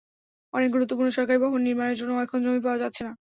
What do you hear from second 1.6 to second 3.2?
নির্মাণের জন্যও এখন জমি পাওয়া যাচ্ছে না।